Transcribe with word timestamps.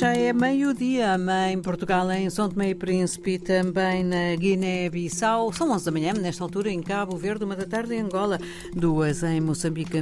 já 0.00 0.14
é 0.14 0.32
meio-dia 0.32 1.18
em 1.52 1.60
Portugal, 1.60 2.10
em 2.10 2.30
São 2.30 2.48
Tomé 2.48 2.70
e 2.70 2.74
Príncipe 2.74 3.38
também 3.38 4.02
na 4.02 4.34
Guiné-Bissau. 4.34 5.52
São 5.52 5.70
11 5.70 5.84
da 5.84 5.90
manhã, 5.90 6.14
nesta 6.14 6.42
altura 6.42 6.70
em 6.70 6.80
Cabo 6.80 7.18
Verde, 7.18 7.44
uma 7.44 7.54
da 7.54 7.66
tarde 7.66 7.96
em 7.96 8.00
Angola, 8.00 8.38
duas 8.74 9.22
em 9.22 9.42
Moçambique. 9.42 9.98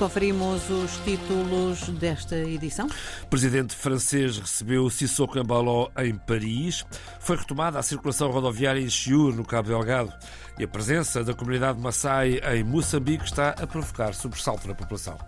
Conferimos 0.00 0.70
os 0.70 0.96
títulos 1.04 1.90
desta 1.90 2.34
edição. 2.34 2.88
O 3.22 3.26
presidente 3.26 3.76
francês 3.76 4.38
recebeu 4.38 4.88
Sissoko 4.88 5.38
Embaló 5.38 5.90
em 5.98 6.14
Paris. 6.14 6.86
Foi 7.18 7.36
retomada 7.36 7.78
a 7.78 7.82
circulação 7.82 8.30
rodoviária 8.30 8.80
em 8.80 8.88
Chiur, 8.88 9.36
no 9.36 9.44
Cabo 9.44 9.68
Delgado. 9.68 10.10
E 10.58 10.64
a 10.64 10.68
presença 10.68 11.22
da 11.22 11.34
comunidade 11.34 11.78
Maasai 11.78 12.40
em 12.56 12.64
Moçambique 12.64 13.24
está 13.24 13.50
a 13.50 13.66
provocar 13.66 14.14
sobressalto 14.14 14.66
na 14.66 14.74
população. 14.74 15.18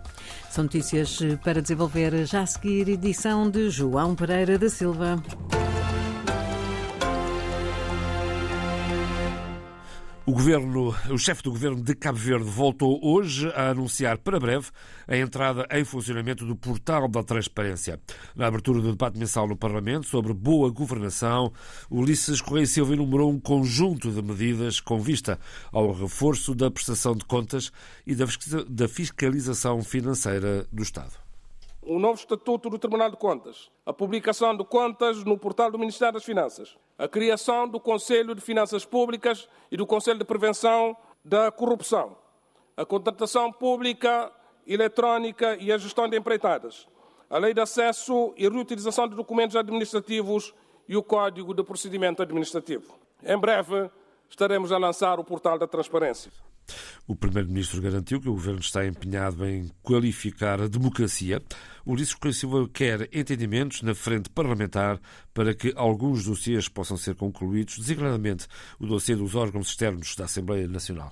São 0.49 0.63
notícias 0.63 1.19
para 1.43 1.61
desenvolver 1.61 2.25
já 2.25 2.41
a 2.41 2.47
seguir, 2.47 2.89
edição 2.89 3.47
de 3.47 3.69
João 3.69 4.15
Pereira 4.15 4.57
da 4.57 4.71
Silva. 4.71 5.21
O 10.25 10.31
governo, 10.31 10.95
o 11.09 11.17
chefe 11.17 11.43
do 11.43 11.51
governo 11.51 11.83
de 11.83 11.93
Cabo 11.93 12.17
Verde 12.17 12.45
voltou 12.45 12.97
hoje 13.03 13.51
a 13.55 13.71
anunciar 13.71 14.17
para 14.17 14.39
breve 14.39 14.67
a 15.05 15.17
entrada 15.17 15.67
em 15.69 15.83
funcionamento 15.83 16.45
do 16.45 16.55
portal 16.55 17.09
da 17.09 17.21
transparência. 17.21 17.99
Na 18.33 18.47
abertura 18.47 18.79
do 18.79 18.91
debate 18.91 19.19
mensal 19.19 19.45
no 19.49 19.57
Parlamento 19.57 20.07
sobre 20.07 20.33
boa 20.33 20.69
governação, 20.69 21.51
Ulisses 21.91 22.39
Correia 22.39 22.65
Silva 22.65 22.93
enumerou 22.93 23.29
um 23.29 23.39
conjunto 23.39 24.09
de 24.11 24.21
medidas 24.21 24.79
com 24.79 24.97
vista 24.97 25.37
ao 25.73 25.91
reforço 25.91 26.55
da 26.55 26.71
prestação 26.71 27.17
de 27.17 27.25
contas 27.25 27.69
e 28.07 28.15
da 28.15 28.87
fiscalização 28.87 29.83
financeira 29.83 30.65
do 30.71 30.83
Estado 30.83 31.22
um 31.85 31.99
novo 31.99 32.19
Estatuto 32.19 32.69
do 32.69 32.79
Tribunal 32.79 33.09
de 33.09 33.17
Contas, 33.17 33.69
a 33.85 33.93
publicação 33.93 34.55
de 34.55 34.63
contas 34.63 35.23
no 35.23 35.37
portal 35.37 35.71
do 35.71 35.79
Ministério 35.79 36.13
das 36.13 36.23
Finanças, 36.23 36.77
a 36.97 37.07
criação 37.07 37.67
do 37.67 37.79
Conselho 37.79 38.33
de 38.33 38.41
Finanças 38.41 38.85
Públicas 38.85 39.47
e 39.71 39.77
do 39.77 39.85
Conselho 39.85 40.19
de 40.19 40.25
Prevenção 40.25 40.95
da 41.23 41.51
Corrupção, 41.51 42.15
a 42.77 42.85
contratação 42.85 43.51
pública 43.51 44.31
eletrónica 44.65 45.57
e 45.59 45.71
a 45.71 45.77
gestão 45.77 46.07
de 46.07 46.17
empreitadas, 46.17 46.87
a 47.29 47.37
Lei 47.37 47.53
de 47.53 47.61
Acesso 47.61 48.33
e 48.37 48.47
Reutilização 48.47 49.07
de 49.07 49.15
Documentos 49.15 49.55
Administrativos 49.55 50.53
e 50.87 50.95
o 50.95 51.03
Código 51.03 51.53
de 51.53 51.63
Procedimento 51.63 52.21
Administrativo. 52.21 52.93
Em 53.23 53.37
breve 53.37 53.89
estaremos 54.29 54.71
a 54.71 54.77
lançar 54.77 55.19
o 55.19 55.23
portal 55.23 55.57
da 55.57 55.67
transparência. 55.67 56.31
O 57.07 57.15
Primeiro-Ministro 57.15 57.81
garantiu 57.81 58.21
que 58.21 58.29
o 58.29 58.33
Governo 58.33 58.59
está 58.59 58.85
empenhado 58.85 59.45
em 59.45 59.69
qualificar 59.81 60.61
a 60.61 60.67
democracia. 60.67 61.41
Ulisses 61.85 62.13
Correia 62.13 62.33
Silva 62.33 62.69
quer 62.71 63.09
entendimentos 63.11 63.81
na 63.81 63.93
frente 63.93 64.29
parlamentar 64.29 64.99
para 65.33 65.53
que 65.53 65.73
alguns 65.75 66.25
dossiês 66.25 66.69
possam 66.69 66.95
ser 66.95 67.15
concluídos, 67.15 67.77
designadamente 67.77 68.47
o 68.79 68.85
dossiê 68.85 69.15
dos 69.15 69.35
órgãos 69.35 69.67
externos 69.67 70.15
da 70.15 70.25
Assembleia 70.25 70.67
Nacional. 70.67 71.11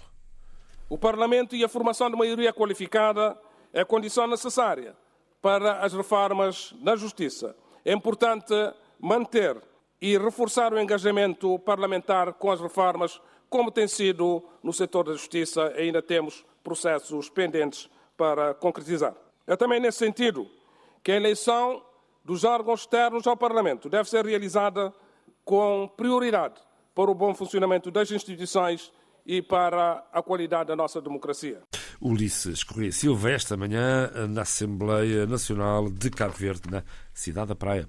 O 0.89 0.97
Parlamento 0.97 1.55
e 1.55 1.63
a 1.63 1.69
formação 1.69 2.09
de 2.09 2.17
maioria 2.17 2.53
qualificada 2.53 3.37
é 3.73 3.83
condição 3.83 4.27
necessária 4.27 4.95
para 5.41 5.79
as 5.79 5.93
reformas 5.93 6.73
na 6.81 6.95
Justiça. 6.95 7.55
É 7.83 7.93
importante 7.93 8.53
manter 8.99 9.61
e 10.01 10.17
reforçar 10.17 10.73
o 10.73 10.79
engajamento 10.79 11.59
parlamentar 11.59 12.33
com 12.33 12.51
as 12.51 12.59
reformas 12.59 13.21
como 13.51 13.69
tem 13.69 13.85
sido 13.85 14.41
no 14.63 14.71
setor 14.71 15.03
da 15.03 15.11
justiça, 15.11 15.73
ainda 15.75 16.01
temos 16.01 16.45
processos 16.63 17.29
pendentes 17.29 17.89
para 18.15 18.53
concretizar. 18.53 19.13
É 19.45 19.57
também 19.57 19.77
nesse 19.77 19.97
sentido 19.97 20.47
que 21.03 21.11
a 21.11 21.17
eleição 21.17 21.83
dos 22.23 22.45
órgãos 22.45 22.79
externos 22.79 23.27
ao 23.27 23.35
Parlamento 23.35 23.89
deve 23.89 24.09
ser 24.09 24.25
realizada 24.25 24.93
com 25.43 25.91
prioridade 25.97 26.61
para 26.95 27.11
o 27.11 27.13
bom 27.15 27.35
funcionamento 27.35 27.91
das 27.91 28.09
instituições 28.09 28.89
e 29.25 29.41
para 29.41 30.01
a 30.13 30.23
qualidade 30.23 30.69
da 30.69 30.75
nossa 30.75 31.01
democracia. 31.01 31.61
Ulisses 31.99 32.63
Correia 32.63 32.91
Silva, 32.93 33.31
esta 33.31 33.57
manhã 33.57 34.09
na 34.29 34.43
Assembleia 34.43 35.25
Nacional 35.27 35.89
de 35.91 36.09
Cabo 36.09 36.33
Verde, 36.33 36.71
na 36.71 36.83
cidade 37.13 37.49
da 37.49 37.55
Praia. 37.55 37.87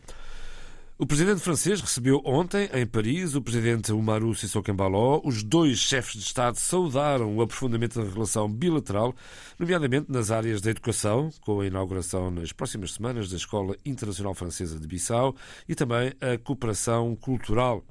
O 0.99 1.07
presidente 1.07 1.41
francês 1.41 1.81
recebeu 1.81 2.21
ontem, 2.23 2.69
em 2.73 2.87
Paris, 2.87 3.35
o 3.35 3.41
presidente 3.41 3.93
Umaru 3.93 4.35
Sissoko 4.35 4.71
Embaló. 4.71 5.23
Os 5.25 5.43
dois 5.43 5.79
chefes 5.79 6.13
de 6.13 6.27
Estado 6.27 6.57
saudaram 6.59 7.35
o 7.35 7.41
aprofundamento 7.41 8.01
da 8.01 8.09
relação 8.09 8.47
bilateral, 8.47 9.15
nomeadamente 9.59 10.13
nas 10.13 10.31
áreas 10.31 10.61
da 10.61 10.71
educação, 10.71 11.31
com 11.41 11.61
a 11.61 11.67
inauguração 11.67 12.31
nas 12.31 12.53
próximas 12.53 12.93
semanas 12.93 13.31
da 13.31 13.37
Escola 13.37 13.75
Internacional 13.87 14.35
Francesa 14.35 14.79
de 14.79 14.87
Bissau, 14.87 15.35
e 15.67 15.75
também 15.75 16.13
a 16.21 16.37
cooperação 16.39 17.17
cultural. 17.17 17.83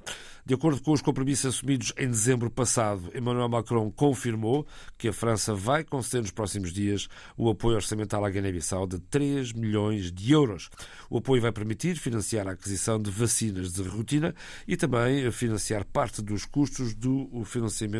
De 0.44 0.54
acordo 0.54 0.82
com 0.82 0.90
os 0.90 1.00
compromissos 1.00 1.54
assumidos 1.54 1.92
em 1.96 2.08
dezembro 2.08 2.50
passado, 2.50 3.12
Emmanuel 3.14 3.48
Macron 3.48 3.88
confirmou 3.92 4.66
que 4.98 5.06
a 5.06 5.12
França 5.12 5.54
vai 5.54 5.84
conceder 5.84 6.20
nos 6.20 6.32
próximos 6.32 6.72
dias 6.72 7.06
o 7.36 7.48
apoio 7.48 7.76
orçamental 7.76 8.24
à 8.24 8.30
Guiné-Bissau 8.30 8.88
de 8.88 8.98
3 8.98 9.52
milhões 9.52 10.10
de 10.10 10.32
euros. 10.32 10.68
O 11.08 11.18
apoio 11.18 11.40
vai 11.40 11.52
permitir 11.52 11.94
financiar 11.94 12.48
a 12.48 12.52
aquisição 12.52 12.91
de 12.98 13.10
vacinas 13.10 13.72
de 13.72 13.82
rotina 13.82 14.34
e 14.66 14.76
também 14.76 15.30
financiar 15.30 15.84
parte 15.84 16.22
dos 16.22 16.44
custos 16.44 16.94
do, 16.94 17.30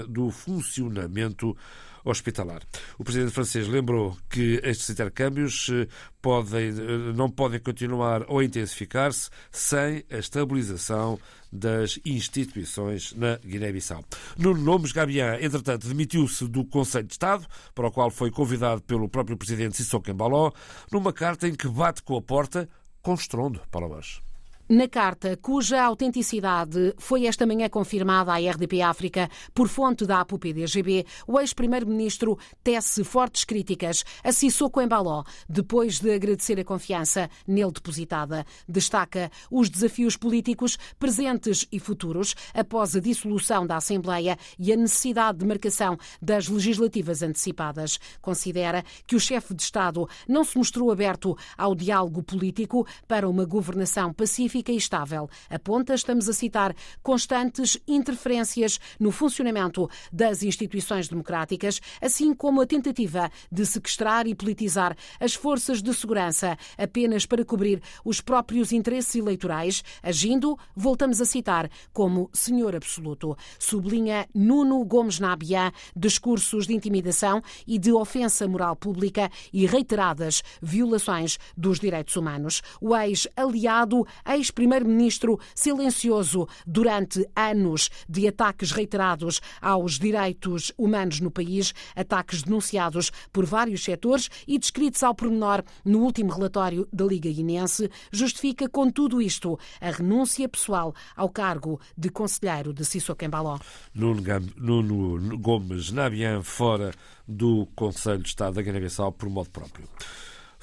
do 0.08 0.30
funcionamento 0.30 1.56
hospitalar. 2.04 2.62
O 2.98 3.04
presidente 3.04 3.32
francês 3.32 3.68
lembrou 3.68 4.16
que 4.28 4.60
estes 4.62 4.90
intercâmbios 4.90 5.68
eh, 5.72 5.86
podem, 6.20 6.68
eh, 6.70 7.12
não 7.14 7.30
podem 7.30 7.60
continuar 7.60 8.24
ou 8.28 8.42
intensificar-se 8.42 9.30
sem 9.50 10.04
a 10.10 10.18
estabilização 10.18 11.18
das 11.52 12.00
instituições 12.04 13.12
na 13.14 13.36
Guiné-Bissau. 13.36 14.04
Nuno 14.38 14.62
Nomes 14.62 14.92
Gabian, 14.92 15.38
entretanto, 15.40 15.86
demitiu-se 15.86 16.48
do 16.48 16.64
Conselho 16.64 17.06
de 17.06 17.12
Estado, 17.12 17.46
para 17.74 17.86
o 17.86 17.92
qual 17.92 18.10
foi 18.10 18.30
convidado 18.30 18.82
pelo 18.82 19.08
próprio 19.08 19.36
presidente 19.36 19.76
Sissoko 19.76 20.10
Embaló, 20.10 20.50
numa 20.90 21.12
carta 21.12 21.46
em 21.46 21.54
que 21.54 21.68
bate 21.68 22.02
com 22.02 22.16
a 22.16 22.22
porta 22.22 22.68
com 23.02 23.14
estrondo, 23.14 23.60
Paulo 23.70 23.90
Baixo. 23.90 24.31
Na 24.74 24.88
carta, 24.88 25.36
cuja 25.36 25.82
autenticidade 25.82 26.94
foi 26.96 27.26
esta 27.26 27.44
manhã 27.44 27.68
confirmada 27.68 28.32
à 28.32 28.38
RDP 28.38 28.80
África 28.80 29.28
por 29.52 29.68
fonte 29.68 30.06
da 30.06 30.22
APU-PDGB, 30.22 31.04
o 31.26 31.38
ex-primeiro-ministro 31.38 32.38
tece 32.64 33.04
fortes 33.04 33.44
críticas 33.44 34.02
a 34.24 34.32
Sissoko 34.32 34.80
Embaló, 34.80 35.24
depois 35.46 36.00
de 36.00 36.14
agradecer 36.14 36.58
a 36.58 36.64
confiança 36.64 37.28
nele 37.46 37.70
depositada. 37.70 38.46
Destaca 38.66 39.30
os 39.50 39.68
desafios 39.68 40.16
políticos 40.16 40.78
presentes 40.98 41.68
e 41.70 41.78
futuros 41.78 42.34
após 42.54 42.96
a 42.96 43.00
dissolução 43.00 43.66
da 43.66 43.76
Assembleia 43.76 44.38
e 44.58 44.72
a 44.72 44.76
necessidade 44.76 45.36
de 45.36 45.44
marcação 45.44 45.98
das 46.22 46.48
legislativas 46.48 47.22
antecipadas. 47.22 48.00
Considera 48.22 48.82
que 49.06 49.16
o 49.16 49.20
chefe 49.20 49.52
de 49.52 49.64
Estado 49.64 50.08
não 50.26 50.42
se 50.42 50.56
mostrou 50.56 50.90
aberto 50.90 51.36
ao 51.58 51.74
diálogo 51.74 52.22
político 52.22 52.86
para 53.06 53.28
uma 53.28 53.44
governação 53.44 54.14
pacífica 54.14 54.61
e 54.70 54.76
estável. 54.76 55.28
Aponta, 55.48 55.94
estamos 55.94 56.28
a 56.28 56.32
citar, 56.32 56.74
constantes 57.02 57.78
interferências 57.88 58.78
no 59.00 59.10
funcionamento 59.10 59.88
das 60.12 60.42
instituições 60.42 61.08
democráticas, 61.08 61.80
assim 62.00 62.34
como 62.34 62.60
a 62.60 62.66
tentativa 62.66 63.30
de 63.50 63.64
sequestrar 63.66 64.26
e 64.26 64.34
politizar 64.34 64.96
as 65.18 65.34
forças 65.34 65.82
de 65.82 65.92
segurança 65.94 66.56
apenas 66.76 67.24
para 67.26 67.44
cobrir 67.44 67.82
os 68.04 68.20
próprios 68.20 68.72
interesses 68.72 69.14
eleitorais, 69.14 69.82
agindo, 70.02 70.58
voltamos 70.76 71.20
a 71.20 71.24
citar, 71.24 71.70
como 71.92 72.30
senhor 72.32 72.76
absoluto. 72.76 73.36
Sublinha 73.58 74.28
Nuno 74.34 74.84
Gomes 74.84 75.18
Nabian 75.18 75.72
discursos 75.96 76.66
de 76.66 76.74
intimidação 76.74 77.42
e 77.66 77.78
de 77.78 77.92
ofensa 77.92 78.46
moral 78.48 78.76
pública 78.76 79.30
e 79.52 79.66
reiteradas 79.66 80.42
violações 80.60 81.38
dos 81.56 81.78
direitos 81.78 82.16
humanos. 82.16 82.62
O 82.80 82.96
ex-aliado, 82.96 84.06
ex 84.26 84.50
ex-primeiro-ministro 84.52 85.40
silencioso 85.54 86.46
durante 86.66 87.26
anos 87.34 87.90
de 88.08 88.28
ataques 88.28 88.70
reiterados 88.70 89.40
aos 89.60 89.98
direitos 89.98 90.72
humanos 90.76 91.20
no 91.20 91.30
país, 91.30 91.72
ataques 91.96 92.42
denunciados 92.42 93.10
por 93.32 93.46
vários 93.46 93.82
setores 93.82 94.28
e 94.46 94.58
descritos 94.58 95.02
ao 95.02 95.14
pormenor 95.14 95.64
no 95.84 96.00
último 96.00 96.32
relatório 96.32 96.86
da 96.92 97.04
Liga 97.04 97.30
Guinense, 97.30 97.90
justifica 98.12 98.68
com 98.68 98.90
tudo 98.90 99.22
isto 99.22 99.58
a 99.80 99.90
renúncia 99.90 100.48
pessoal 100.48 100.94
ao 101.16 101.28
cargo 101.30 101.80
de 101.96 102.10
conselheiro 102.10 102.72
de 102.72 102.84
Sissoko 102.84 103.24
Embaló. 103.24 103.58
Nuno 103.94 105.38
Gomes 105.38 105.90
Nabian 105.90 106.42
fora 106.42 106.92
do 107.26 107.66
Conselho 107.74 108.22
de 108.22 108.28
Estado 108.28 108.54
da 108.54 108.62
Guiné-Bissau 108.62 109.12
por 109.12 109.28
modo 109.30 109.50
próprio. 109.50 109.88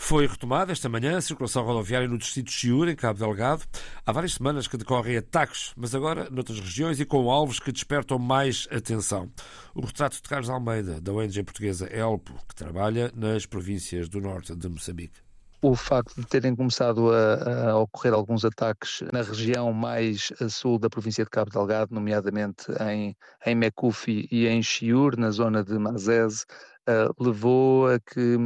Foi 0.01 0.25
retomada 0.25 0.72
esta 0.72 0.90
manhã 0.90 1.18
a 1.18 1.22
circulação 1.22 1.63
rodoviária 1.63 2.07
no 2.07 2.18
distrito 2.18 2.48
de 2.48 2.54
Chiur, 2.54 2.88
em 2.88 2.96
Cabo 2.96 3.19
Delgado. 3.19 3.63
Há 4.04 4.12
várias 4.12 4.34
semanas 4.34 4.66
que 4.66 4.78
decorrem 4.78 5.18
ataques, 5.18 5.72
mas 5.75 5.94
agora 5.94 6.28
noutras 6.31 6.60
regiões 6.60 7.00
e 7.00 7.06
com 7.06 7.30
alvos 7.30 7.60
que 7.60 7.72
despertam 7.72 8.18
mais 8.18 8.68
atenção. 8.72 9.30
O 9.75 9.81
retrato 9.81 10.16
de 10.16 10.24
Carlos 10.24 10.50
Almeida, 10.50 11.00
da 11.00 11.12
ONG 11.12 11.44
portuguesa 11.44 11.88
ELPO, 11.94 12.34
que 12.48 12.56
trabalha 12.56 13.12
nas 13.13 13.46
províncias 13.46 14.10
do 14.10 14.19
norte 14.19 14.56
de 14.56 14.69
Moçambique. 14.69 15.19
o 15.62 15.75
facto 15.75 16.16
de 16.16 16.25
terem 16.25 16.56
começado 16.56 17.12
a, 17.13 17.72
a, 17.72 17.78
ocorrer 17.78 18.13
alguns 18.13 18.45
ataques 18.45 19.04
na 19.12 19.22
região 19.22 19.72
mais 19.74 20.31
a 20.42 20.48
sul 20.48 20.80
da 20.80 20.90
província 20.90 21.25
de 21.25 21.30
Cabo 21.30 21.52
Delgado, 21.52 21.94
nomeadamente 21.94 22.72
em, 22.81 23.16
em 23.45 23.54
Mecufi 23.54 24.28
e 24.31 24.48
em 24.48 24.63
Chiur, 24.63 25.18
na 25.19 25.30
zona 25.30 25.62
de 25.62 25.78
Mazese, 25.78 26.45
uh, 26.89 27.24
levou 27.24 27.88
a 27.88 28.00
que, 28.00 28.38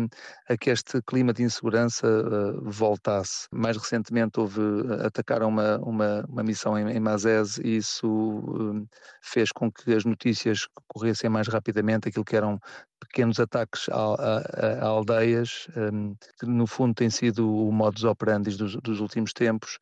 a 0.49 0.57
que 0.57 0.69
este 0.69 1.01
clima 1.01 1.33
de 1.33 1.43
insegurança 1.43 2.07
uh, 2.07 2.61
voltasse. 2.69 3.47
Mais 3.51 3.77
recentemente 3.77 4.39
houve, 4.39 4.61
atacaram 5.05 5.47
uma, 5.47 5.77
uma, 5.77 6.25
uma 6.27 6.43
missão 6.43 6.77
em, 6.77 6.89
em 6.89 6.99
Mazese 6.99 7.61
e 7.63 7.77
isso 7.77 8.07
uh, 8.07 8.87
fez 9.21 9.51
com 9.51 9.71
que 9.71 9.93
as 9.93 10.03
notícias 10.03 10.67
corressem 10.87 11.29
mais 11.29 11.47
rapidamente, 11.47 12.09
aquilo 12.09 12.25
que 12.25 12.35
eram 12.35 12.59
pequenos 12.99 13.39
ataques 13.39 13.87
a, 13.89 13.95
a, 13.95 14.85
a 14.85 14.85
aldeias, 14.85 15.67
um, 15.75 16.15
que 16.39 16.45
no 16.45 16.67
fundo 16.67 16.93
tem 16.93 17.09
sido 17.09 17.49
o 17.49 17.71
modus 17.71 18.03
operandi 18.03 18.55
dos, 18.55 18.75
dos 18.77 18.99
últimos 18.99 19.33
tempos, 19.33 19.77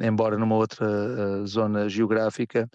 embora 0.00 0.38
numa 0.38 0.54
outra 0.54 1.44
zona 1.44 1.88
geográfica, 1.88 2.70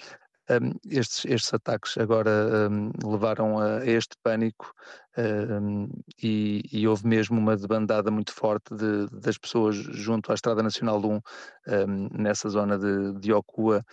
um, 0.49 0.71
estes, 0.89 1.25
estes 1.25 1.53
ataques 1.53 1.97
agora 1.97 2.69
um, 2.69 2.91
levaram 3.03 3.59
a 3.59 3.85
este 3.85 4.15
pânico 4.23 4.73
um, 5.17 5.89
e, 6.21 6.63
e, 6.71 6.87
houve 6.87 7.07
mesmo 7.07 7.39
uma 7.39 7.57
debandada 7.57 8.11
muito 8.11 8.31
forte 8.31 8.75
de, 8.75 9.07
das 9.11 9.37
pessoas 9.37 9.75
junto 9.75 10.31
à 10.31 10.35
Estrada 10.35 10.61
Nacional 10.61 11.01
1, 11.03 11.21
nessa 12.11 12.47
zona 12.49 12.77
de, 12.77 13.13
de 13.19 13.33
Okua, 13.33 13.83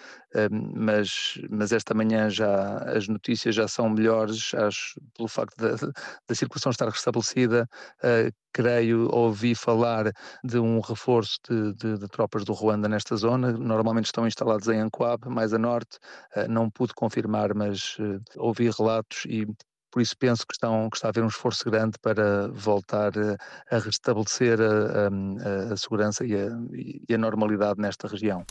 mas, 0.74 1.38
mas 1.50 1.72
esta 1.72 1.92
manhã 1.94 2.30
já 2.30 2.78
as 2.78 3.08
notícias 3.08 3.54
já 3.54 3.66
são 3.66 3.88
melhores, 3.88 4.54
acho, 4.54 5.00
pelo 5.16 5.28
facto 5.28 5.56
da, 5.56 5.74
circulação 6.34 6.70
estar 6.70 6.88
restabelecida, 6.88 7.68
uh, 7.98 8.32
creio, 8.52 9.08
ouvi 9.12 9.54
falar 9.54 10.12
de 10.44 10.58
um 10.58 10.80
reforço 10.80 11.38
de, 11.48 11.74
de, 11.74 11.98
de, 11.98 12.08
tropas 12.08 12.44
do 12.44 12.52
Ruanda 12.52 12.88
nesta 12.88 13.16
zona. 13.16 13.52
Normalmente 13.52 14.06
estão 14.06 14.26
instalados 14.26 14.68
em 14.68 14.80
Anquab, 14.80 15.26
mais 15.26 15.52
a 15.52 15.58
norte. 15.58 15.98
Uh, 16.36 16.48
não 16.48 16.70
pude 16.70 16.94
confirmar, 16.94 17.54
mas 17.54 17.96
uh, 17.98 18.20
ouvi 18.36 18.70
relatos 18.70 19.24
e 19.26 19.46
por 19.94 20.02
isso 20.02 20.16
penso 20.18 20.44
que, 20.44 20.52
estão, 20.52 20.90
que 20.90 20.96
está 20.96 21.06
a 21.06 21.10
haver 21.10 21.22
um 21.22 21.28
esforço 21.28 21.70
grande 21.70 21.96
para 22.02 22.48
voltar 22.48 23.12
a, 23.16 23.76
a 23.76 23.78
restabelecer 23.78 24.58
a, 24.60 25.68
a, 25.68 25.72
a 25.72 25.76
segurança 25.76 26.24
e, 26.26 27.00
e 27.08 27.14
a, 27.14 27.16
normalidade 27.16 27.80
nesta 27.80 28.08
região. 28.08 28.44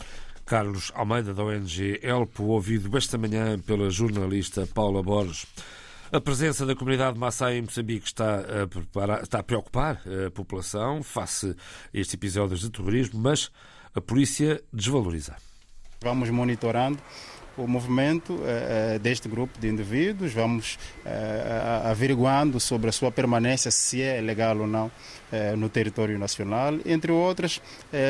Carlos 0.46 0.90
Almeida, 0.94 1.34
da 1.34 1.44
ONG 1.44 2.00
Elpo, 2.02 2.44
ouvido 2.44 2.96
esta 2.96 3.18
manhã 3.18 3.58
pela 3.58 3.90
jornalista 3.90 4.66
Paula 4.66 5.02
Borges. 5.02 5.46
A 6.10 6.18
presença 6.18 6.64
da 6.64 6.74
comunidade 6.74 7.18
Maasai 7.18 7.58
em 7.58 7.62
Moçambique 7.62 8.06
está 8.06 8.40
a, 8.62 8.66
preparar, 8.66 9.22
está 9.22 9.40
a 9.40 9.42
preocupar 9.42 10.00
a 10.26 10.30
população 10.30 11.02
face 11.02 11.54
a 11.94 11.98
estes 11.98 12.14
episódios 12.14 12.60
de 12.60 12.70
terrorismo, 12.70 13.20
mas 13.20 13.50
a 13.94 14.00
polícia 14.00 14.62
desvaloriza. 14.72 15.36
Vamos 16.00 16.30
monitorando 16.30 16.98
o 17.56 17.66
movimento 17.66 18.40
eh, 18.44 18.94
eh, 18.94 18.98
deste 18.98 19.28
grupo 19.28 19.58
de 19.58 19.68
indivíduos, 19.68 20.32
vamos 20.32 20.78
eh, 21.04 21.82
averiguando 21.84 22.58
sobre 22.58 22.88
a 22.88 22.92
sua 22.92 23.10
permanência, 23.10 23.70
se 23.70 24.02
é 24.02 24.20
legal 24.20 24.58
ou 24.58 24.66
não 24.66 24.90
no 25.56 25.68
território 25.68 26.16
nacional, 26.16 26.74
entre 26.86 27.10
outras 27.10 27.60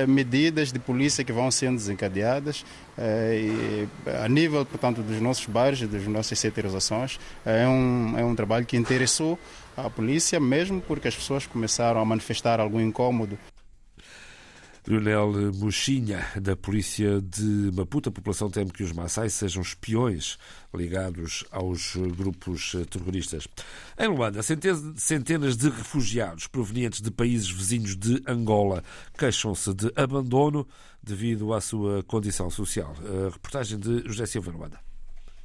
medidas 0.06 0.70
de 0.70 0.78
polícia 0.78 1.24
que 1.24 1.32
vão 1.32 1.50
sendo 1.50 1.76
desencadeadas 1.76 2.66
a 4.22 4.28
nível, 4.28 4.66
portanto, 4.66 5.00
dos 5.00 5.22
nossos 5.22 5.46
bairros 5.46 5.80
e 5.80 5.86
das 5.86 6.06
nossas 6.06 6.38
setorizações. 6.38 7.18
É 7.46 7.66
um, 7.66 8.18
é 8.18 8.22
um 8.22 8.34
trabalho 8.34 8.66
que 8.66 8.76
interessou 8.76 9.38
a 9.74 9.88
polícia, 9.88 10.38
mesmo 10.38 10.82
porque 10.82 11.08
as 11.08 11.14
pessoas 11.14 11.46
começaram 11.46 11.98
a 11.98 12.04
manifestar 12.04 12.60
algum 12.60 12.78
incômodo 12.80 13.38
Lionel 14.86 15.52
Mochinha, 15.54 16.26
da 16.40 16.54
polícia 16.54 17.20
de 17.20 17.70
Maputo. 17.74 18.10
A 18.10 18.12
população 18.12 18.50
teme 18.50 18.70
que 18.70 18.82
os 18.82 18.92
Maasai 18.92 19.30
sejam 19.30 19.62
espiões 19.62 20.38
ligados 20.74 21.44
aos 21.50 21.96
grupos 22.16 22.76
terroristas. 22.90 23.48
Em 23.98 24.08
Luanda, 24.08 24.40
centenas 24.42 25.56
de 25.56 25.70
refugiados 25.70 26.46
provenientes 26.46 27.00
de 27.00 27.10
países 27.10 27.50
vizinhos 27.50 27.96
de 27.96 28.22
Angola 28.26 28.84
queixam-se 29.16 29.72
de 29.72 29.90
abandono 29.96 30.66
devido 31.02 31.54
à 31.54 31.60
sua 31.60 32.02
condição 32.02 32.50
social. 32.50 32.94
A 33.26 33.30
reportagem 33.30 33.78
de 33.78 34.02
José 34.06 34.26
Silva 34.26 34.50
Luanda. 34.50 34.93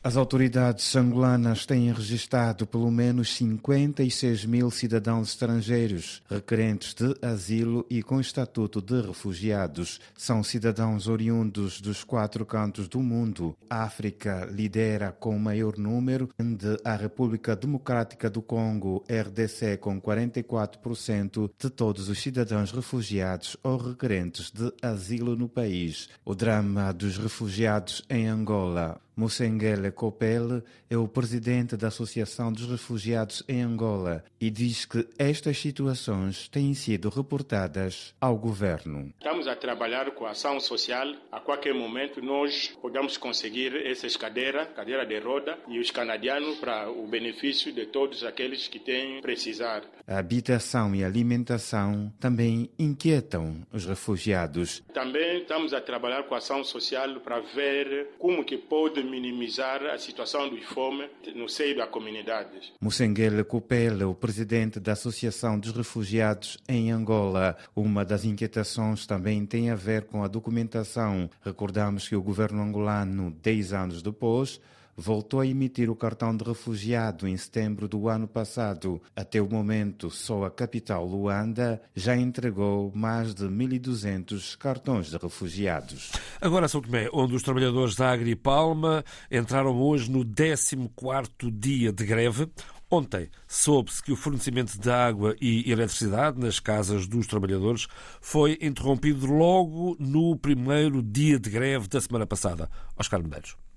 As 0.02 0.16
autoridades 0.16 0.96
angolanas 0.96 1.66
têm 1.66 1.92
registrado 1.92 2.66
pelo 2.66 2.90
menos 2.90 3.36
56 3.36 4.46
mil 4.46 4.72
cidadãos 4.72 5.32
estrangeiros 5.32 6.24
requerentes 6.30 6.94
de 6.94 7.14
asilo 7.22 7.86
e 7.90 8.02
com 8.02 8.18
estatuto 8.22 8.82
de 8.82 9.02
refugiados. 9.02 10.00
São 10.16 10.42
cidadãos 10.42 11.10
oriundos 11.10 11.82
dos 11.82 12.06
quatro 12.06 12.46
cantos 12.46 12.88
do 12.88 13.02
mundo. 13.02 13.58
A 13.70 13.84
África 13.84 14.48
lidera 14.50 15.12
com 15.12 15.36
o 15.36 15.40
maior 15.40 15.78
número, 15.78 16.30
de 16.40 16.78
a 16.86 16.96
República 16.96 17.54
Democrática 17.54 18.30
do 18.30 18.42
Congo, 18.42 19.04
RDC, 19.10 19.76
com 19.82 20.00
44% 20.00 21.52
de 21.60 21.70
todos 21.70 22.08
os 22.08 22.22
cidadãos 22.22 22.72
refugiados 22.72 23.58
ou 23.62 23.76
requerentes 23.76 24.50
de 24.50 24.72
asilo 24.82 25.36
no 25.36 25.50
país. 25.50 26.08
O 26.24 26.34
drama 26.34 26.94
dos 26.94 27.18
refugiados 27.18 28.02
em 28.10 28.28
Angola 28.28 29.02
Moussengele 29.20 29.92
Copel 29.92 30.64
é 30.90 30.96
o 30.96 31.06
presidente 31.06 31.76
da 31.76 31.90
Associação 31.90 32.54
dos 32.54 32.66
Refugiados 32.72 33.44
em 33.50 33.62
Angola 33.62 34.24
e 34.40 34.50
diz 34.50 34.86
que 34.86 35.06
estas 35.18 35.58
situações 35.58 36.48
têm 36.48 36.74
sido 36.74 37.10
reportadas 37.10 38.16
ao 38.22 38.38
governo. 38.38 39.14
Estamos 39.18 39.46
a 39.46 39.58
trabalhar 39.58 40.10
com 40.12 40.26
a 40.26 40.32
ação 40.32 40.58
social. 40.62 41.06
A 41.34 41.42
qualquer 41.42 41.74
momento 41.74 42.22
nós 42.22 42.74
podemos 42.82 43.18
conseguir 43.18 43.76
essas 43.86 44.16
cadeiras, 44.16 44.70
cadeira 44.74 45.06
de 45.06 45.20
roda 45.20 45.60
e 45.68 45.80
os 45.80 45.92
canadianos 45.92 46.58
para 46.58 46.90
o 46.90 47.06
benefício 47.06 47.74
de 47.74 47.88
todos 47.88 48.24
aqueles 48.24 48.70
que 48.70 48.80
têm 48.80 49.20
precisar. 49.20 49.84
A 50.08 50.18
habitação 50.18 50.96
e 50.96 51.04
a 51.04 51.08
alimentação 51.08 52.12
também 52.22 52.70
inquietam 52.80 53.68
os 53.74 53.86
refugiados. 53.86 54.82
Também 54.94 55.42
estamos 55.42 55.74
a 55.74 55.82
trabalhar 55.82 56.24
com 56.24 56.36
a 56.36 56.38
ação 56.38 56.64
social 56.64 57.20
para 57.20 57.42
ver 57.42 58.12
como 58.18 58.46
que 58.46 58.58
pode 58.58 59.09
minimizar 59.10 59.84
a 59.84 59.98
situação 59.98 60.50
do 60.50 60.58
fome 60.62 61.10
no 61.36 61.50
seio 61.50 61.76
da 61.76 61.88
comunidade. 61.88 62.74
Musenguele 62.80 63.44
Copela, 63.44 64.08
o 64.08 64.16
presidente 64.16 64.80
da 64.80 64.94
Associação 64.94 65.60
dos 65.60 65.72
Refugiados 65.72 66.58
em 66.68 66.92
Angola. 66.92 67.58
Uma 67.76 68.06
das 68.06 68.24
inquietações 68.24 69.06
também 69.06 69.46
tem 69.46 69.70
a 69.70 69.76
ver 69.76 70.04
com 70.04 70.24
a 70.24 70.28
documentação. 70.28 71.30
Recordamos 71.44 72.08
que 72.08 72.16
o 72.16 72.22
governo 72.22 72.62
angolano, 72.62 73.32
10 73.42 73.74
anos 73.74 74.02
depois, 74.02 74.62
voltou 75.00 75.40
a 75.40 75.48
emitir 75.48 75.90
o 75.90 75.96
cartão 75.96 76.36
de 76.36 76.44
refugiado 76.44 77.26
em 77.26 77.38
setembro 77.38 77.88
do 77.88 78.10
ano 78.10 78.28
passado. 78.28 79.02
Até 79.16 79.42
o 79.42 79.50
momento, 79.50 80.10
só 80.10 80.44
a 80.44 80.52
capital 80.52 81.06
Luanda 81.06 81.82
já 81.96 82.16
entregou 82.18 82.92
mais 82.94 83.34
de 83.34 83.46
1.200 83.46 84.58
cartões 84.58 85.10
de 85.10 85.18
refugiados. 85.18 86.12
Agora 86.42 86.68
São 86.68 86.82
Tomé, 86.82 87.08
onde 87.14 87.34
os 87.34 87.44
trabalhadores 87.44 87.96
da 87.96 88.12
Agripalma 88.12 89.04
entraram 89.32 89.80
hoje 89.82 90.12
no 90.12 90.26
14º 90.26 91.50
dia 91.50 91.94
de 91.94 92.06
greve. 92.06 92.50
Ontem 92.92 93.30
soube-se 93.48 94.04
que 94.04 94.12
o 94.12 94.16
fornecimento 94.16 94.78
de 94.78 94.90
água 94.90 95.36
e 95.40 95.72
eletricidade 95.72 96.40
nas 96.40 96.60
casas 96.60 97.08
dos 97.08 97.28
trabalhadores 97.28 97.88
foi 98.20 98.58
interrompido 98.62 99.28
logo 99.28 99.96
no 100.00 100.36
primeiro 100.36 101.02
dia 101.02 101.40
de 101.40 101.50
greve 101.50 101.88
da 101.88 102.02
semana 102.02 102.26
passada. 102.26 102.70
Oscar 102.98 103.22
Medeiros. 103.22 103.69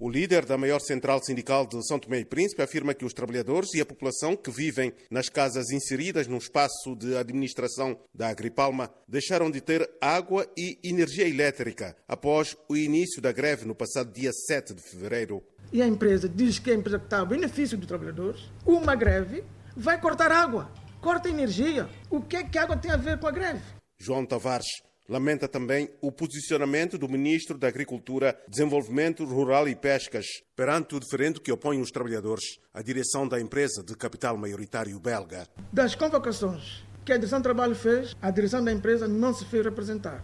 O 0.00 0.08
líder 0.08 0.44
da 0.44 0.56
maior 0.56 0.78
central 0.78 1.20
sindical 1.20 1.66
de 1.66 1.84
São 1.84 1.98
Tomé 1.98 2.20
e 2.20 2.24
Príncipe 2.24 2.62
afirma 2.62 2.94
que 2.94 3.04
os 3.04 3.12
trabalhadores 3.12 3.74
e 3.74 3.80
a 3.80 3.84
população 3.84 4.36
que 4.36 4.48
vivem 4.48 4.92
nas 5.10 5.28
casas 5.28 5.70
inseridas 5.70 6.28
no 6.28 6.38
espaço 6.38 6.94
de 6.96 7.16
administração 7.16 7.98
da 8.14 8.28
Agripalma 8.28 8.88
deixaram 9.08 9.50
de 9.50 9.60
ter 9.60 9.90
água 10.00 10.46
e 10.56 10.78
energia 10.84 11.26
elétrica 11.26 11.96
após 12.06 12.56
o 12.68 12.76
início 12.76 13.20
da 13.20 13.32
greve 13.32 13.66
no 13.66 13.74
passado 13.74 14.12
dia 14.12 14.30
7 14.32 14.72
de 14.72 14.82
fevereiro. 14.82 15.42
E 15.72 15.82
a 15.82 15.86
empresa 15.88 16.28
diz 16.28 16.60
que 16.60 16.70
a 16.70 16.74
empresa 16.74 16.98
está 16.98 17.18
a 17.18 17.24
benefício 17.24 17.76
dos 17.76 17.88
trabalhadores. 17.88 18.42
Uma 18.64 18.94
greve 18.94 19.42
vai 19.76 20.00
cortar 20.00 20.30
água, 20.30 20.70
corta 21.00 21.28
energia. 21.28 21.88
O 22.08 22.20
que 22.20 22.36
é 22.36 22.44
que 22.44 22.56
a 22.56 22.62
água 22.62 22.76
tem 22.76 22.92
a 22.92 22.96
ver 22.96 23.18
com 23.18 23.26
a 23.26 23.32
greve? 23.32 23.64
João 23.98 24.24
Tavares 24.24 24.68
Lamenta 25.08 25.48
também 25.48 25.88
o 26.02 26.12
posicionamento 26.12 26.98
do 26.98 27.08
Ministro 27.08 27.56
da 27.56 27.66
Agricultura, 27.66 28.38
Desenvolvimento 28.46 29.24
Rural 29.24 29.66
e 29.66 29.74
Pescas 29.74 30.26
perante 30.54 30.94
o 30.94 31.00
diferendo 31.00 31.40
que 31.40 31.50
opõe 31.50 31.80
os 31.80 31.90
trabalhadores 31.90 32.58
à 32.74 32.82
direção 32.82 33.26
da 33.26 33.40
empresa 33.40 33.82
de 33.82 33.96
capital 33.96 34.36
maioritário 34.36 35.00
belga. 35.00 35.48
Das 35.72 35.94
convocações 35.94 36.84
que 37.06 37.12
a 37.14 37.16
direção 37.16 37.40
do 37.40 37.44
trabalho 37.44 37.74
fez, 37.74 38.14
a 38.20 38.30
direção 38.30 38.62
da 38.62 38.70
empresa 38.70 39.08
não 39.08 39.32
se 39.32 39.46
fez 39.46 39.64
representar. 39.64 40.22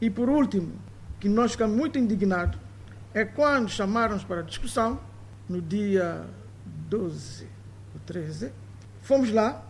E 0.00 0.08
por 0.08 0.30
último, 0.30 0.80
que 1.18 1.28
nós 1.28 1.50
ficamos 1.50 1.76
muito 1.76 1.98
indignados, 1.98 2.56
é 3.12 3.24
quando 3.24 3.68
chamaram-nos 3.68 4.22
para 4.22 4.42
discussão, 4.42 5.00
no 5.48 5.60
dia 5.60 6.24
12 6.88 7.48
ou 7.92 8.00
13, 8.06 8.52
fomos 9.02 9.32
lá 9.32 9.66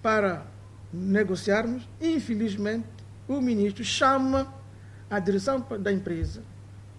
para 0.00 0.46
negociarmos. 0.90 1.86
Infelizmente, 2.00 2.97
o 3.28 3.40
ministro 3.40 3.84
chama 3.84 4.52
a 5.10 5.18
direção 5.20 5.60
da 5.78 5.92
empresa 5.92 6.42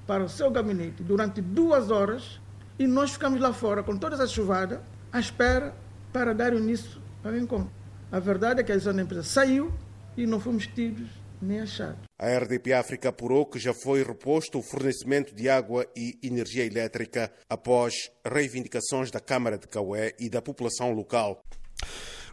para 0.06 0.24
o 0.24 0.30
seu 0.30 0.50
gabinete 0.50 1.04
durante 1.04 1.42
duas 1.42 1.92
horas 1.92 2.40
e 2.78 2.88
nós 2.88 3.12
ficamos 3.12 3.42
lá 3.42 3.52
fora 3.52 3.84
com 3.84 3.98
toda 3.98 4.16
essa 4.16 4.28
chuvada 4.28 4.82
à 5.12 5.20
espera 5.20 5.76
para 6.14 6.34
dar 6.34 6.54
início 6.54 7.02
ao 7.24 7.36
encontro. 7.36 7.72
A 8.12 8.20
verdade 8.20 8.62
é 8.62 8.64
que 8.64 8.72
a 8.72 8.76
direção 8.76 8.96
da 8.96 9.02
empresa 9.02 9.24
saiu 9.24 9.74
e 10.16 10.26
não 10.26 10.40
fomos 10.40 10.66
tidos 10.68 11.08
nem 11.42 11.62
achados. 11.62 12.00
A 12.18 12.38
RDP 12.38 12.74
África 12.74 13.10
apurou 13.10 13.46
que 13.46 13.60
já 13.60 13.74
foi 13.74 14.04
reposto 14.04 14.60
o 14.60 14.64
fornecimento 14.64 15.34
de 15.34 15.48
água 15.48 15.86
e 15.96 16.18
energia 16.22 16.66
elétrica 16.66 17.32
após 17.50 18.12
reivindicações 18.26 19.10
da 19.10 19.20
Câmara 19.20 19.58
de 19.58 19.68
Caué 19.68 20.14
e 20.20 20.30
da 20.30 20.42
população 20.42 20.92
local. 20.92 21.42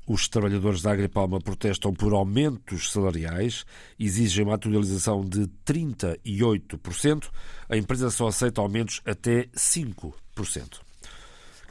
Os 0.06 0.28
trabalhadores 0.28 0.82
da 0.82 0.92
Agripalma 0.92 1.40
protestam 1.40 1.92
por 1.92 2.12
aumentos 2.12 2.92
salariais, 2.92 3.64
exigem 3.98 4.44
uma 4.44 4.54
atualização 4.54 5.24
de 5.24 5.48
38%. 5.66 7.28
A 7.68 7.76
empresa 7.76 8.08
só 8.10 8.28
aceita 8.28 8.60
aumentos 8.60 9.00
até 9.04 9.46
5%. 9.48 10.12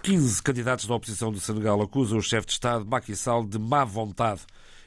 15 0.04 0.44
candidatos 0.44 0.86
da 0.86 0.96
oposição 0.96 1.32
do 1.32 1.39
Senegal 1.39 1.82
acusam 1.82 2.18
o 2.18 2.22
chefe 2.22 2.48
de 2.48 2.54
Estado, 2.54 2.86
Macky 2.86 3.15
Sall, 3.15 3.46
de 3.46 3.58
má 3.58 3.86
vontade. 3.86 4.42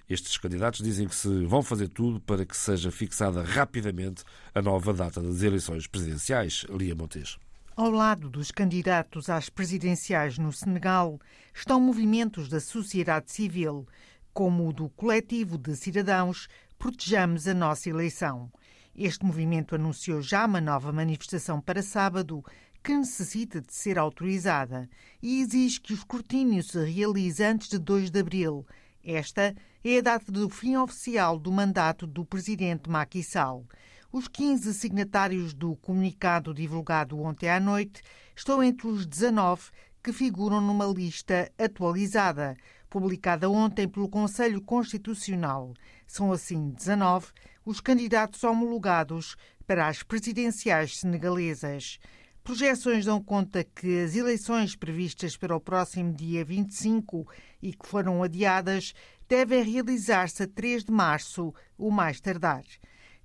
Estes 0.08 0.36
candidatos 0.36 0.80
dizem 0.80 1.08
que 1.08 1.14
se 1.14 1.44
vão 1.46 1.62
fazer 1.62 1.88
tudo 1.88 2.20
para 2.20 2.44
que 2.44 2.56
seja 2.56 2.90
fixada 2.90 3.42
rapidamente 3.42 4.24
a 4.54 4.60
nova 4.60 4.92
data 4.92 5.22
das 5.22 5.42
eleições 5.42 5.86
presidenciais. 5.86 6.66
Lia 6.70 6.94
Montes. 6.94 7.38
Ao 7.80 7.92
lado 7.92 8.28
dos 8.28 8.50
candidatos 8.50 9.30
às 9.30 9.48
presidenciais 9.48 10.36
no 10.36 10.52
Senegal 10.52 11.16
estão 11.54 11.80
movimentos 11.80 12.48
da 12.48 12.58
sociedade 12.58 13.30
civil, 13.30 13.86
como 14.34 14.68
o 14.68 14.72
do 14.72 14.88
coletivo 14.88 15.56
de 15.56 15.76
cidadãos 15.76 16.48
Protejamos 16.76 17.46
a 17.46 17.54
Nossa 17.54 17.88
Eleição. 17.88 18.50
Este 18.96 19.24
movimento 19.24 19.76
anunciou 19.76 20.20
já 20.20 20.44
uma 20.44 20.60
nova 20.60 20.92
manifestação 20.92 21.60
para 21.60 21.80
sábado, 21.80 22.44
que 22.82 22.92
necessita 22.96 23.60
de 23.60 23.72
ser 23.72 23.96
autorizada 23.96 24.90
e 25.22 25.40
exige 25.40 25.80
que 25.80 25.92
o 25.92 25.94
escrutínio 25.94 26.64
se 26.64 26.84
realize 26.84 27.44
antes 27.44 27.68
de 27.68 27.78
2 27.78 28.10
de 28.10 28.18
abril. 28.18 28.66
Esta 29.04 29.54
é 29.84 29.98
a 29.98 30.02
data 30.02 30.32
do 30.32 30.50
fim 30.50 30.76
oficial 30.76 31.38
do 31.38 31.52
mandato 31.52 32.08
do 32.08 32.24
presidente 32.24 32.90
Macky 32.90 33.22
Sall. 33.22 33.64
Os 34.10 34.26
15 34.26 34.72
signatários 34.72 35.52
do 35.52 35.76
comunicado 35.76 36.54
divulgado 36.54 37.20
ontem 37.20 37.50
à 37.50 37.60
noite 37.60 38.00
estão 38.34 38.62
entre 38.62 38.86
os 38.86 39.04
19 39.04 39.70
que 40.02 40.14
figuram 40.14 40.62
numa 40.62 40.86
lista 40.86 41.52
atualizada, 41.58 42.56
publicada 42.88 43.50
ontem 43.50 43.86
pelo 43.86 44.08
Conselho 44.08 44.62
Constitucional. 44.62 45.74
São 46.06 46.32
assim 46.32 46.70
19 46.70 47.26
os 47.66 47.82
candidatos 47.82 48.42
homologados 48.44 49.36
para 49.66 49.86
as 49.86 50.02
presidenciais 50.02 51.00
senegalesas. 51.00 51.98
Projeções 52.42 53.04
dão 53.04 53.22
conta 53.22 53.62
que 53.62 54.00
as 54.00 54.16
eleições 54.16 54.74
previstas 54.74 55.36
para 55.36 55.54
o 55.54 55.60
próximo 55.60 56.14
dia 56.14 56.42
25 56.42 57.28
e 57.60 57.74
que 57.74 57.86
foram 57.86 58.22
adiadas 58.22 58.94
devem 59.28 59.62
realizar-se 59.62 60.44
a 60.44 60.46
3 60.46 60.84
de 60.84 60.92
março, 60.92 61.52
o 61.76 61.90
mais 61.90 62.22
tardar. 62.22 62.64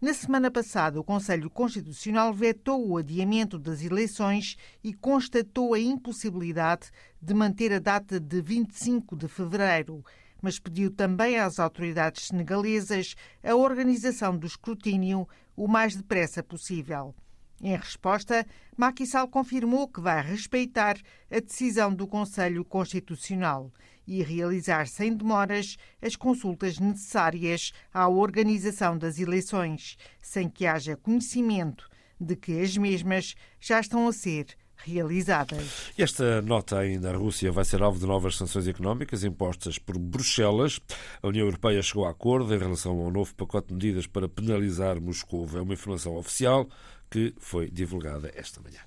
Na 0.04 0.14
semana 0.14 0.52
passada, 0.52 1.00
o 1.00 1.04
Conselho 1.04 1.50
Constitucional 1.50 2.34
vetou 2.34 2.86
o 2.86 2.98
adiamento 2.98 3.58
das 3.58 3.82
eleições 3.82 4.58
e 4.84 4.94
constatou 4.94 5.74
a 5.74 5.80
impossibilidade 5.80 6.92
de 7.22 7.34
manter 7.34 7.72
a 7.72 7.80
data 7.80 8.20
de 8.20 8.42
25 8.42 9.16
de 9.16 9.30
fevereiro, 9.30 10.04
mas 10.42 10.60
pediu 10.60 10.92
também 10.92 11.40
às 11.40 11.58
autoridades 11.58 12.28
senegalesas 12.28 13.16
a 13.42 13.56
organização 13.56 14.38
do 14.38 14.46
escrutínio 14.46 15.26
o 15.56 15.70
mais 15.70 15.96
depressa 15.96 16.44
possível. 16.44 17.16
Em 17.62 17.78
resposta, 17.78 18.46
Macky 18.76 19.08
Sall 19.08 19.30
confirmou 19.30 19.88
que 19.88 20.02
vai 20.02 20.22
respeitar 20.22 20.98
a 21.32 21.40
decisão 21.40 21.96
do 21.96 22.06
Conselho 22.06 22.66
Constitucional 22.66 23.72
e 24.08 24.22
realizar 24.22 24.88
sem 24.88 25.16
demoras 25.16 25.78
as 26.02 26.16
consultas 26.16 26.80
necessárias 26.80 27.72
à 27.94 28.08
organização 28.08 28.98
das 28.98 29.20
eleições, 29.20 29.98
sem 30.22 30.50
que 30.50 30.66
haja 30.66 30.96
conhecimento 30.96 31.90
de 32.20 32.36
que 32.36 32.60
as 32.60 32.78
mesmas 32.78 33.36
já 33.60 33.80
estão 33.80 34.08
a 34.08 34.14
ser 34.14 34.48
realizadas. 34.78 35.92
Esta 35.98 36.42
nota 36.42 36.78
ainda, 36.78 37.12
a 37.12 37.16
Rússia 37.16 37.52
vai 37.52 37.64
ser 37.64 37.82
alvo 37.82 38.00
de 38.00 38.06
novas 38.06 38.36
sanções 38.36 38.68
económicas 38.68 39.24
impostas 39.24 39.78
por 39.78 39.98
Bruxelas. 39.98 40.80
A 41.22 41.28
União 41.28 41.46
Europeia 41.46 41.82
chegou 41.82 42.06
a 42.06 42.12
acordo 42.12 42.54
em 42.54 42.58
relação 42.58 43.00
ao 43.00 43.12
novo 43.12 43.34
pacote 43.36 43.70
de 43.70 43.74
medidas 43.74 44.08
para 44.08 44.28
penalizar 44.28 45.00
Moscou. 45.00 45.48
É 45.56 45.62
uma 45.62 45.74
informação 45.74 46.16
oficial 46.16 46.68
que 47.10 47.34
foi 47.38 47.70
divulgada 47.70 48.32
esta 48.36 48.62
manhã. 48.62 48.80